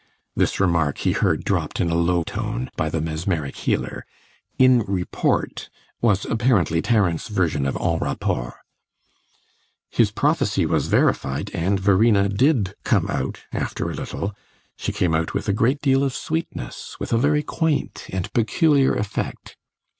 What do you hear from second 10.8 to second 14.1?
verified, and Verena did come out, after a